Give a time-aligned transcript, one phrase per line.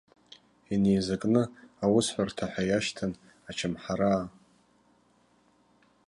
[0.73, 1.43] Инеизакны
[1.83, 3.11] аусҳәарҭа ҳәа иашьҭан
[3.49, 4.23] ачамҳараа.